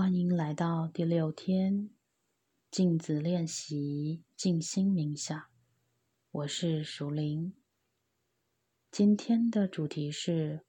[0.00, 1.90] 欢迎来到第六天
[2.70, 5.38] 镜子练习静心冥想。
[6.30, 7.54] 我是熟林。
[8.90, 10.64] 今天的主题是：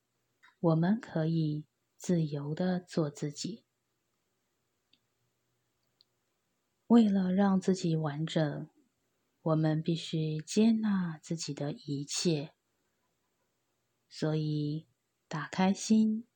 [0.59, 1.63] 我们可以
[1.95, 3.63] 自由的做自己。
[6.87, 8.67] 为了让自己完整，
[9.43, 12.53] 我们必须接纳自己的一切。
[14.09, 14.87] 所以，
[15.29, 16.27] 打开心，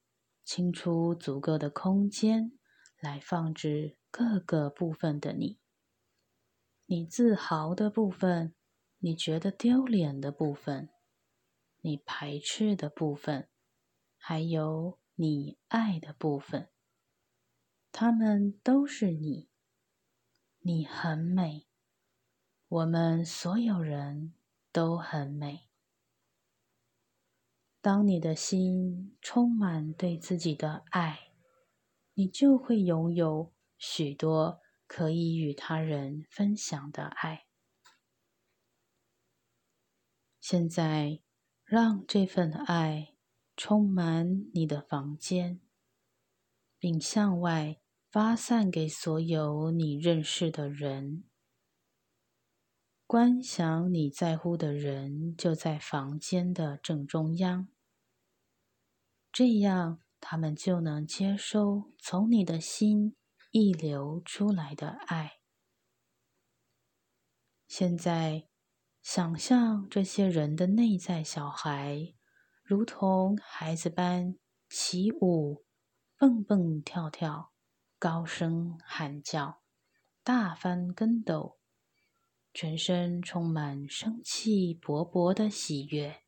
[0.46, 2.58] 清出足够的空间。
[3.00, 5.60] 来放置各个部分的你，
[6.86, 8.56] 你自豪的部分，
[9.00, 10.90] 你觉得丢脸的部分，
[11.82, 13.50] 你排斥的部分，
[14.18, 16.70] 还有你爱的部分，
[17.92, 19.50] 他们都是你。
[20.60, 21.68] 你很美，
[22.68, 24.34] 我们所有人
[24.72, 25.70] 都很美。
[27.82, 31.25] 当你的心充满对自己的爱。
[32.16, 37.46] 你就会拥有许多可以与他人分享的爱。
[40.40, 41.22] 现在，
[41.64, 43.16] 让这份爱
[43.58, 45.60] 充满你的房间，
[46.78, 51.24] 并向外发散给所有你认识的人。
[53.08, 57.68] 观想你在乎的人就在房间的正中央，
[59.32, 60.05] 这样。
[60.28, 63.16] 他们就能接收从你的心
[63.52, 65.34] 溢流出来的爱。
[67.68, 68.48] 现在，
[69.04, 72.16] 想象这些人的内在小孩，
[72.64, 74.36] 如同孩子般
[74.68, 75.64] 起舞、
[76.18, 77.54] 蹦蹦跳跳、
[78.00, 79.62] 高声喊叫、
[80.24, 81.60] 大翻跟斗，
[82.52, 86.24] 全身充满生气勃勃的喜悦，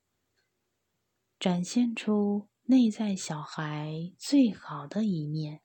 [1.40, 2.48] 展现出。
[2.70, 5.62] 内在小孩最好的一面，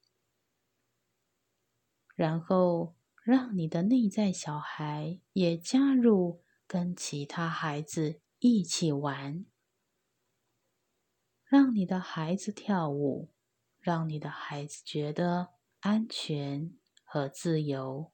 [2.15, 2.95] 然后
[3.25, 9.45] 让你的内在小孩也加入，跟其他孩子一起玩，
[11.45, 13.35] 让你的孩子跳舞，
[13.81, 16.73] 让你的孩子觉得安全
[17.03, 18.13] 和自由，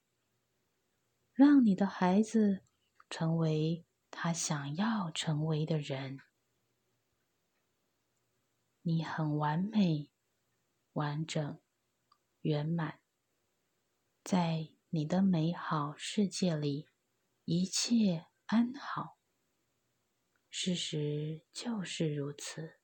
[1.35, 2.63] 让你的孩子
[3.11, 6.21] 成为他想要成为的人。
[8.89, 10.09] 你很完美、
[10.95, 11.61] 完整、
[12.41, 13.03] 圆满，
[14.25, 16.89] 在你的美好世界里，
[17.45, 19.19] 一切安好。
[20.49, 22.78] 事实就是如此。